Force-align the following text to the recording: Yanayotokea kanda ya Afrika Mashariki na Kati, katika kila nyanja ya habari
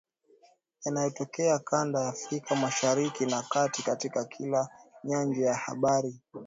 Yanayotokea 0.85 1.59
kanda 1.59 1.99
ya 2.01 2.07
Afrika 2.09 2.55
Mashariki 2.55 3.25
na 3.25 3.41
Kati, 3.41 3.83
katika 3.83 4.25
kila 4.25 4.69
nyanja 5.03 5.45
ya 5.45 5.55
habari 5.55 6.19